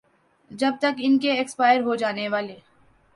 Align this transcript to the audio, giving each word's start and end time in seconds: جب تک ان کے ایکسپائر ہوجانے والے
جب 0.51 0.73
تک 0.79 0.99
ان 0.99 1.17
کے 1.19 1.31
ایکسپائر 1.31 1.81
ہوجانے 1.81 2.27
والے 2.27 2.55